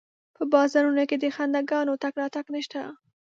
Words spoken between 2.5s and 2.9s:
نشته